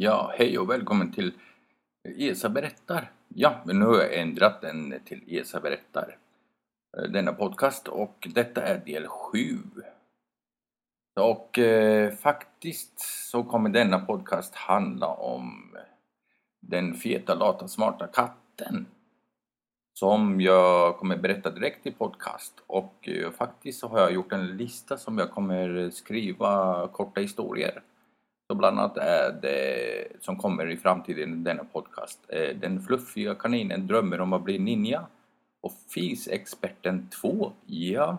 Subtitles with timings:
[0.00, 1.32] Ja, hej och välkommen till
[2.04, 3.10] ESA berättar.
[3.28, 6.16] Ja, men nu har jag ändrat den till ESA berättar.
[6.98, 9.58] Eh, denna podcast och detta är del 7.
[11.20, 13.00] Och eh, faktiskt
[13.30, 15.76] så kommer denna podcast handla om
[16.60, 18.86] den feta, lata, smarta katten.
[19.94, 22.62] Som jag kommer berätta direkt i podcast.
[22.66, 27.82] Och eh, faktiskt så har jag gjort en lista som jag kommer skriva korta historier.
[28.50, 32.20] Så bland annat är det som kommer i framtiden i denna podcast.
[32.28, 35.06] Eh, den fluffiga kaninen drömmer om att bli ninja.
[35.60, 38.18] Och FIS-experten 2, ja.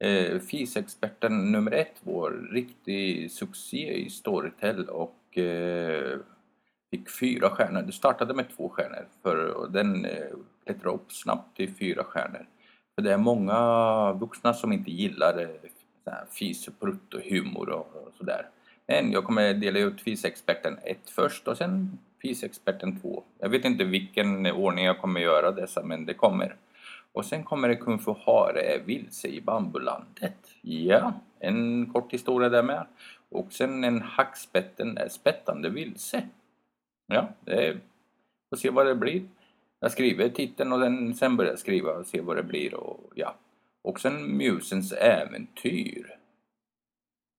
[0.00, 6.18] Fisexperten FIS-experten nummer ett, vår riktig succé i Storytel och eh,
[6.90, 7.82] fick fyra stjärnor.
[7.82, 10.06] Det startade med två stjärnor för och den
[10.64, 12.46] klättrade upp snabbt till fyra stjärnor.
[12.94, 15.48] För det är många vuxna som inte gillar
[16.30, 18.48] fis och prutt och humor och sådär.
[18.92, 23.22] En, jag kommer dela ut FIS-experten 1 först och sen FIS-experten 2.
[23.38, 26.56] Jag vet inte vilken ordning jag kommer göra dessa men det kommer.
[27.12, 30.36] Och sen kommer det Kung Fu Hare är vilse i bambulandet.
[30.62, 32.86] Ja, en kort historia där med.
[33.28, 36.28] Och sen en Hackspetten eh, är spättande vilse.
[37.06, 37.76] Ja, det
[38.50, 39.22] får se vad det blir.
[39.80, 43.12] Jag skriver titeln och den, sen börjar jag skriva och se vad det blir och
[43.14, 43.34] ja.
[43.82, 46.17] Och sen Musens äventyr.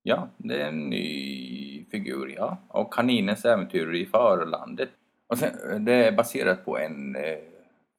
[0.03, 2.57] Ja, det är en ny figur, ja.
[2.67, 4.89] Och kaninens äventyr i förlandet.
[5.27, 7.37] Och sen, det är baserat på en eh,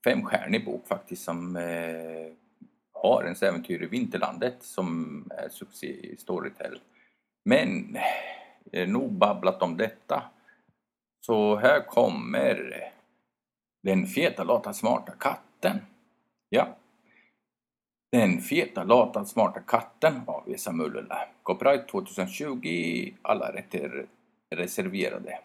[0.05, 2.33] femstjärnig bok faktiskt som eh,
[2.93, 6.79] har äventyr i Vinterlandet som är succé i Storytel.
[7.45, 7.99] Men,
[8.73, 10.23] eh, nog babblat om detta.
[11.21, 12.73] Så här kommer
[13.83, 15.79] den feta, lata, smarta katten.
[16.49, 16.77] Ja.
[18.13, 21.29] Den feta, lata, smarta katten av Esa Mullula.
[21.43, 23.13] Copyright 2020.
[23.23, 24.07] Alla rätter
[24.51, 25.39] reserverade.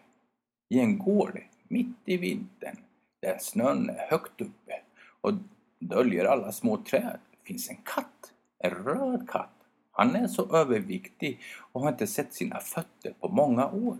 [0.68, 2.76] I en gård mitt i vintern
[3.22, 4.80] där snön är högt uppe
[5.20, 5.32] och
[5.78, 8.32] döljer alla små träd finns en katt.
[8.58, 9.54] En röd katt.
[9.92, 11.40] Han är så överviktig
[11.72, 13.96] och har inte sett sina fötter på många år.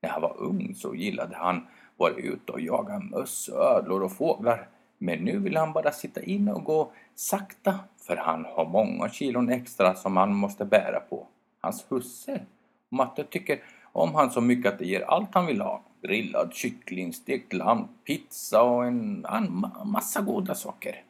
[0.00, 1.66] När han var ung så gillade han
[1.96, 4.68] vara ute och jaga möss, ödlor och fåglar.
[4.98, 9.48] Men nu vill han bara sitta inne och gå sakta för han har många kilon
[9.48, 11.26] extra som han måste bära på.
[11.60, 12.40] Hans husse,
[12.88, 15.82] Matte, tycker om han så mycket att det ger allt han vill ha.
[16.02, 21.02] Grillad kyckling, stekt lamm, pizza och en, en massa goda saker.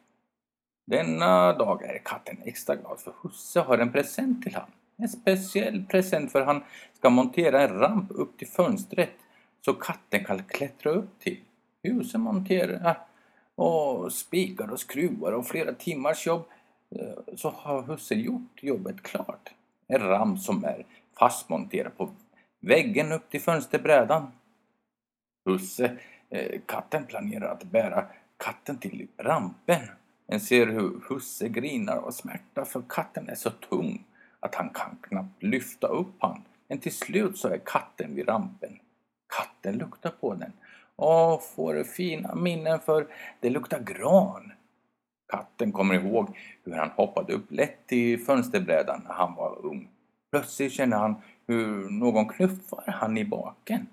[0.87, 4.71] Denna dag är katten extra glad för husse har en present till han.
[4.97, 6.63] En speciell present för han
[6.93, 9.09] ska montera en ramp upp till fönstret
[9.65, 11.39] så katten kan klättra upp till.
[11.83, 12.79] Huset monterar
[13.59, 16.45] och spikar och skruvar och flera timmars jobb
[16.95, 19.49] eh, så har husse gjort jobbet klart.
[19.87, 20.85] En ramp som är
[21.19, 22.09] fastmonterad på
[22.59, 24.31] väggen upp till fönsterbrädan.
[25.45, 25.97] Husse,
[26.29, 28.05] eh, katten planerar att bära
[28.37, 29.81] katten till rampen.
[30.27, 34.03] En ser hur husse grinar och smärta för katten är så tung
[34.39, 36.43] att han kan knappt lyfta upp han.
[36.67, 38.79] Men till slut så är katten vid rampen.
[39.37, 40.53] Katten luktar på den
[40.99, 43.07] och får fina minnen för
[43.39, 44.51] det luktar gran.
[45.31, 49.89] Katten kommer ihåg hur han hoppade upp lätt till fönsterbrädan när han var ung.
[50.31, 51.15] Plötsligt känner han
[51.47, 53.87] hur någon knuffar han i baken.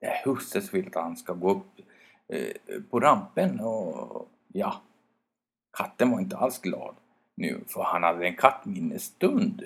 [0.00, 1.80] Det är husses vill att han ska gå upp
[2.28, 4.80] eh, på rampen och ja,
[5.78, 6.94] katten var inte alls glad
[7.36, 9.62] nu för han hade en kattminnesstund.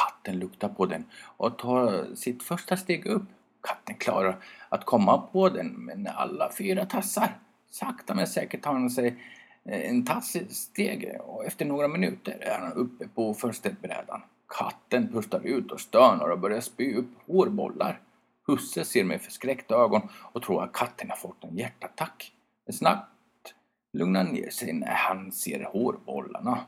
[0.00, 1.04] Katten luktar på den
[1.36, 3.22] och tar sitt första steg upp.
[3.62, 7.38] Katten klarar att komma på den med alla fyra tassar.
[7.70, 9.16] Sakta men säkert tar han sig
[9.64, 14.22] eh, en tass i steg och efter några minuter är han uppe på fönsterbrädan.
[14.58, 18.00] Katten pustar ut och stönar och börjar spy upp hårbollar.
[18.46, 22.32] Husse ser med förskräckta ögon och tror att katten har fått en hjärtattack.
[22.66, 23.54] Men snabbt
[23.92, 26.58] lugnar ner sig när han ser hårbollarna.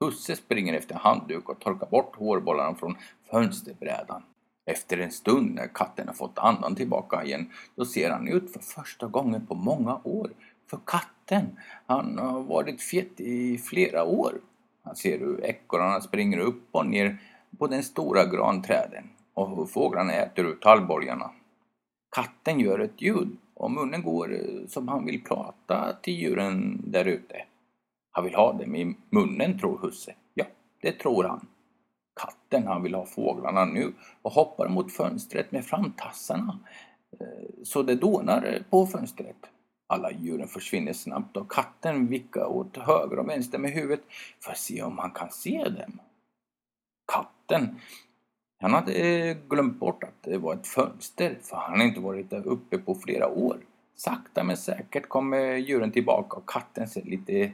[0.00, 2.96] Husse springer efter en handduk och torkar bort hårbollarna från
[3.30, 4.22] fönsterbrädan.
[4.66, 8.60] Efter en stund när katten har fått andan tillbaka igen, då ser han ut för
[8.60, 10.30] första gången på många år.
[10.70, 14.40] För katten, han har varit fet i flera år.
[14.82, 17.18] Han ser hur ekorrarna springer upp och ner
[17.58, 21.30] på den stora granträden och hur fåglarna äter ur tallborgarna.
[22.16, 27.04] Katten gör ett ljud och munnen går eh, som han vill prata till djuren där
[27.04, 27.44] ute.
[28.10, 30.14] Han vill ha dem i munnen, tror husse.
[30.34, 30.44] Ja,
[30.82, 31.46] det tror han.
[32.20, 36.58] Katten, han vill ha fåglarna nu och hoppar mot fönstret med framtassarna
[37.20, 39.36] eh, så det dånar på fönstret.
[39.86, 44.04] Alla djuren försvinner snabbt och katten vickar åt höger och vänster med huvudet
[44.40, 46.00] för att se om han kan se dem.
[47.12, 47.80] Katten
[48.60, 52.30] Han hade eh, glömt bort att det var ett fönster för han har inte varit
[52.30, 53.58] där uppe på flera år.
[53.96, 57.52] Sakta men säkert kommer djuren tillbaka och katten ser lite,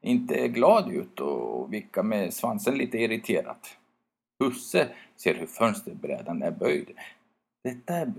[0.00, 3.76] inte glad ut och vickar med svansen lite irriterat.
[4.38, 6.90] Husse ser hur fönsterbrädan är böjd.
[7.64, 8.12] Detta är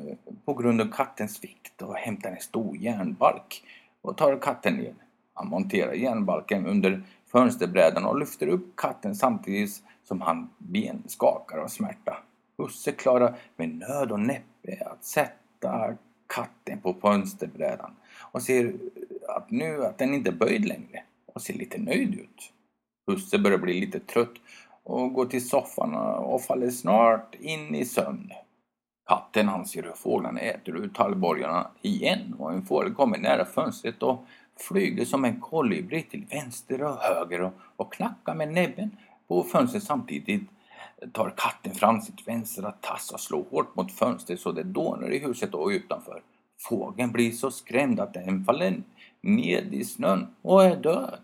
[0.45, 3.63] på grund av kattens vikt och hämtar en stor järnbalk
[4.01, 4.93] och tar katten ner.
[5.33, 11.67] Han monterar järnbalken under fönsterbrädan och lyfter upp katten samtidigt som han ben skakar av
[11.67, 12.17] smärta.
[12.57, 15.95] Husse klarar med nöd och näppe att sätta
[16.27, 17.91] katten på fönsterbrädan
[18.31, 18.73] och ser
[19.27, 22.51] att nu att den inte är böjd längre och ser lite nöjd ut.
[23.07, 24.33] Husse börjar bli lite trött
[24.85, 28.31] och går till soffan och faller snart in i sömn.
[29.07, 34.03] Katten han ser hur fåglarna äter ur tallborgarna igen och en fågel kommer nära fönstret
[34.03, 34.25] och
[34.59, 38.97] flyger som en kolibri till vänster och höger och, och knackar med näbben
[39.27, 40.49] på fönstret samtidigt
[41.13, 45.19] tar katten fram sitt vänstra tass och slår hårt mot fönstret så det dånar i
[45.19, 46.21] huset och utanför.
[46.69, 48.83] Fågeln blir så skrämd att den faller
[49.21, 51.19] ned i snön och är död.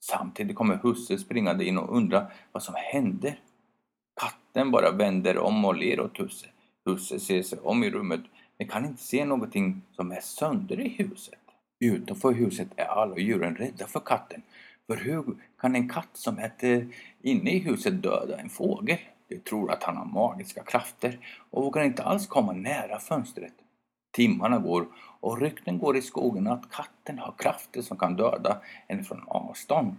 [0.00, 3.38] Samtidigt kommer husse springande in och undrar vad som händer.
[4.20, 6.46] Katten bara vänder om och ler åt husse.
[6.84, 8.20] Husse ser sig om i rummet
[8.58, 11.38] men kan inte se någonting som är sönder i huset.
[11.80, 14.42] Utanför huset är alla djuren rädda för katten.
[14.86, 15.24] För hur
[15.58, 16.86] kan en katt som äter
[17.22, 18.98] inne i huset döda en fågel?
[19.28, 21.18] De tror att han har magiska krafter
[21.50, 23.52] och vågar inte alls komma nära fönstret.
[24.12, 24.88] Timmarna går
[25.20, 29.96] och rykten går i skogen att katten har krafter som kan döda en från avstånd.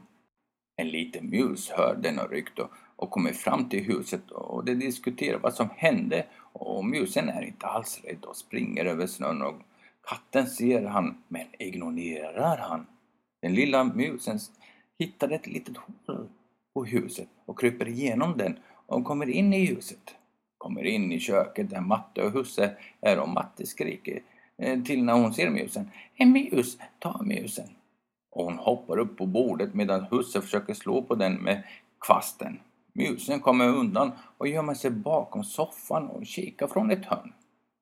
[0.75, 5.53] En liten mus hör denna rykte och kommer fram till huset och de diskuterar vad
[5.53, 9.55] som hände och musen är inte alls rädd och springer över snön och
[10.09, 12.87] katten ser han men ignorerar han.
[13.41, 14.39] Den lilla musen
[14.99, 16.27] hittar ett litet hål
[16.73, 20.15] på huset och kryper igenom den och kommer in i huset.
[20.61, 24.21] Kommer in i köket där Matte och Husse är och Matte skriker
[24.57, 25.91] eh, till när hon ser musen.
[26.15, 27.67] En mus, ta musen!
[28.31, 31.63] Och hon hoppar upp på bordet medan Husse försöker slå på den med
[32.07, 32.59] kvasten.
[32.93, 37.33] Musen kommer undan och gömmer sig bakom soffan och kikar från ett hörn.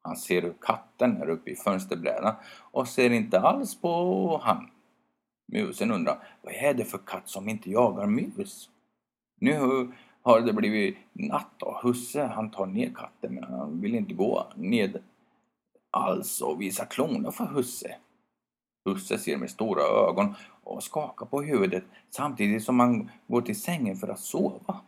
[0.01, 2.35] Han ser hur katten är uppe i fönsterbrädan
[2.71, 4.69] och ser inte alls på han.
[5.51, 8.69] Musen undrar, vad är det för katt som inte jagar mus?
[9.39, 9.91] Nu
[10.23, 14.47] har det blivit natt och husse han tar ner katten men han vill inte gå
[14.55, 14.97] ned
[15.91, 17.95] alls och visa klorna för husse.
[18.85, 23.95] Husse ser med stora ögon och skakar på huvudet samtidigt som han går till sängen
[23.95, 24.81] för att sova.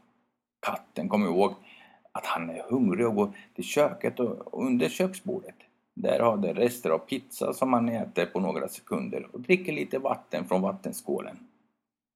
[0.65, 1.53] Katten kommer ihåg
[2.11, 5.55] att han är hungrig och går till köket och under köksbordet.
[5.95, 9.99] Där har det rester av pizza som han äter på några sekunder och dricker lite
[9.99, 11.37] vatten från vattenskålen.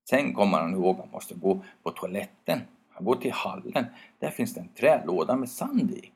[0.09, 2.59] Sen kommer han ihåg att han måste gå på toaletten.
[2.95, 3.85] Han går till hallen.
[4.19, 6.11] Där finns det en trälåda med sand i.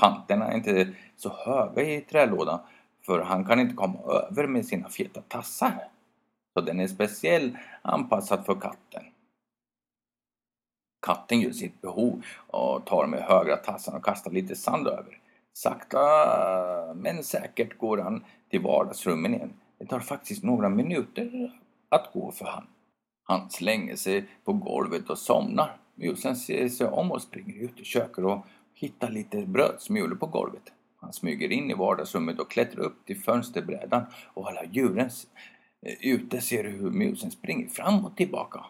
[0.00, 2.58] Kanterna är inte så höga i trälådan
[3.02, 5.88] för han kan inte komma över med sina feta tassar.
[6.54, 9.04] Så den är speciellt anpassad för katten.
[11.06, 15.18] Katten gör sitt behov och tar med högra tassarna och kastar lite sand över.
[15.52, 19.52] Sakta men säkert går han till vardagsrummen igen.
[19.78, 21.52] Det tar faktiskt några minuter
[21.88, 22.66] att gå för han.
[23.28, 25.76] Han slänger sig på golvet och somnar.
[25.94, 30.72] Musen ser sig om och springer ut i köket och hittar lite brödsmulor på golvet.
[30.96, 34.02] Han smyger in i vardagsrummet och klättrar upp till fönsterbrädan
[34.34, 35.10] och alla djuren
[35.82, 38.64] eh, ute ser hur musen springer fram och tillbaka.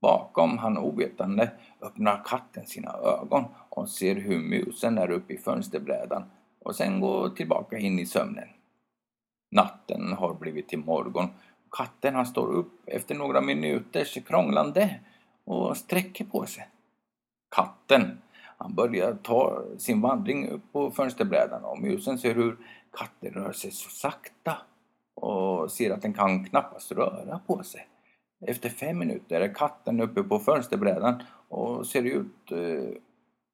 [0.00, 1.50] Bakom han ovetande
[1.80, 6.24] öppnar katten sina ögon och ser hur musen är uppe i fönsterbrädan
[6.58, 8.48] och sen går tillbaka in i sömnen.
[9.50, 11.28] Natten har blivit till morgon.
[11.76, 15.00] Katten han står upp efter några minuters krånglande
[15.44, 16.68] och sträcker på sig.
[17.56, 18.18] Katten
[18.58, 22.56] han börjar ta sin vandring upp på fönsterbrädan och musen ser hur
[22.98, 24.58] katten rör sig så sakta
[25.14, 27.88] och ser att den kan knappast röra på sig.
[28.46, 32.52] Efter fem minuter är katten uppe på fönsterbrädan och ser ut...
[32.52, 32.98] Eh,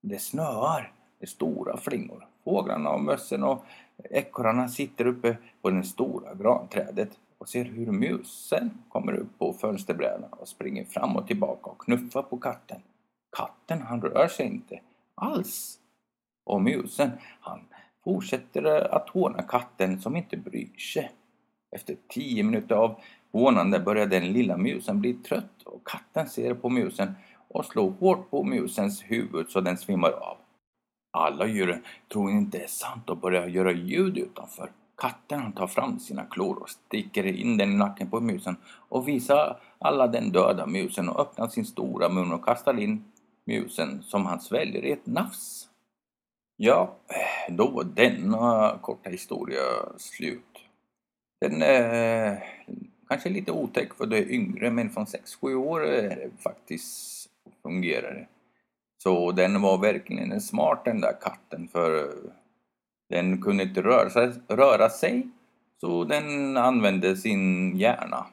[0.00, 0.92] det snöar.
[1.18, 2.26] Det är stora flingor.
[2.44, 3.64] Fåglarna och mössen och
[4.10, 10.32] ekorrarna sitter uppe på det stora granträdet och ser hur musen kommer upp på fönsterbrädan
[10.32, 12.82] och springer fram och tillbaka och knuffar på katten.
[13.36, 14.80] Katten han rör sig inte
[15.14, 15.78] alls.
[16.44, 17.60] Och musen han
[18.04, 21.10] fortsätter att håna katten som inte bryr sig.
[21.70, 23.00] Efter tio minuter av
[23.32, 27.14] hånande börjar den lilla musen bli trött och katten ser på musen
[27.48, 30.36] och slår hårt på musens huvud så den svimmar av.
[31.10, 34.70] Alla djuren tror inte det är sant och börjar göra ljud utanför.
[34.98, 38.56] Katten tar fram sina klor och sticker in den i nacken på musen
[38.88, 43.04] och visar alla den döda musen och öppnar sin stora mun och kastar in
[43.44, 45.68] musen som han sväljer i ett nafs.
[46.56, 49.60] Ja, eh, då var denna korta historia
[49.96, 50.58] slut.
[51.40, 52.44] Den är
[53.08, 57.28] kanske lite otäck för de yngre, men från 6-7 år är det faktiskt
[57.62, 58.26] fungerar det.
[59.02, 62.30] Så den var verkligen smart den där katten för eh,
[63.08, 65.28] den kunde inte röra sig, röra sig
[65.80, 68.26] så den använde sin hjärna.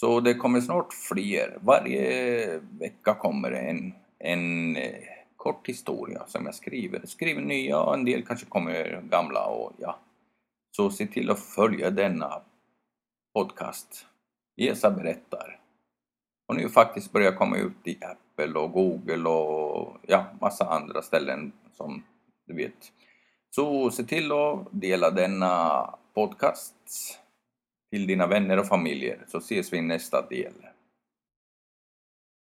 [0.00, 1.58] Så det kommer snart fler.
[1.60, 4.94] Varje vecka kommer det en, en eh,
[5.36, 6.98] kort historia som jag skriver.
[6.98, 9.98] Jag skriver nya och en del kanske kommer gamla och ja.
[10.76, 12.42] Så se till att följa denna
[13.34, 14.06] podcast.
[14.56, 15.60] Esa berättar.
[16.48, 21.52] Och nu faktiskt börjar komma ut i Apple och Google och ja, massa andra ställen
[21.72, 22.02] som
[22.46, 22.92] du vet.
[23.54, 26.74] Så se till att dela denna podcast
[27.90, 30.52] till dina vänner och familjer så ses vi i nästa del.